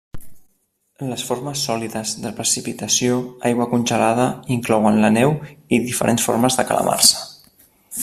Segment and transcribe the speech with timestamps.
[1.09, 3.19] Les formes sòlides de precipitació,
[3.51, 4.27] aigua congelada,
[4.59, 5.39] inclouen la neu
[5.79, 7.27] i diferents formes de calamarsa.